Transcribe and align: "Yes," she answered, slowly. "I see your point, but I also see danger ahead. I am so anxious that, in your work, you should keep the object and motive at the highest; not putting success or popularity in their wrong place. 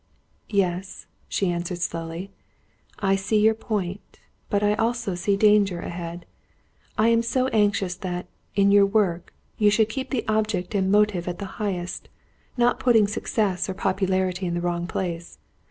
"Yes," 0.49 1.05
she 1.29 1.51
answered, 1.51 1.77
slowly. 1.77 2.31
"I 2.97 3.15
see 3.15 3.39
your 3.39 3.53
point, 3.53 4.19
but 4.49 4.63
I 4.63 4.73
also 4.73 5.13
see 5.13 5.37
danger 5.37 5.79
ahead. 5.79 6.25
I 6.97 7.09
am 7.09 7.21
so 7.21 7.49
anxious 7.49 7.93
that, 7.97 8.25
in 8.55 8.71
your 8.71 8.87
work, 8.87 9.31
you 9.59 9.69
should 9.69 9.89
keep 9.89 10.09
the 10.09 10.25
object 10.27 10.73
and 10.73 10.91
motive 10.91 11.27
at 11.27 11.37
the 11.37 11.45
highest; 11.61 12.09
not 12.57 12.79
putting 12.79 13.07
success 13.07 13.69
or 13.69 13.75
popularity 13.75 14.47
in 14.47 14.55
their 14.55 14.63
wrong 14.63 14.87
place. 14.87 15.37